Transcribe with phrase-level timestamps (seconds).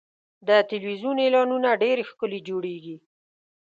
[0.47, 2.95] د تلویزیون اعلانونه ډېر ښکلي جوړېږي.